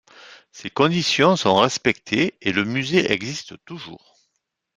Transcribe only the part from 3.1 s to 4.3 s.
existe toujours.